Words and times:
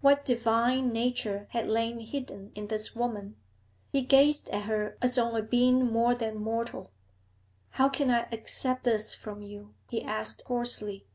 What 0.00 0.24
divine 0.24 0.92
nature 0.92 1.48
had 1.50 1.66
lain 1.66 1.98
hidden 1.98 2.52
in 2.54 2.68
this 2.68 2.94
woman! 2.94 3.34
He 3.90 4.02
gazed 4.02 4.48
at 4.50 4.66
her 4.66 4.96
as 5.02 5.18
on 5.18 5.34
a 5.34 5.42
being 5.42 5.86
more 5.90 6.14
than 6.14 6.36
mortal. 6.36 6.92
'How 7.70 7.88
can 7.88 8.08
I 8.08 8.28
accept 8.30 8.84
this 8.84 9.16
from 9.16 9.42
you?' 9.42 9.74
he 9.90 10.00
asked 10.00 10.42
hoarsely. 10.42 11.06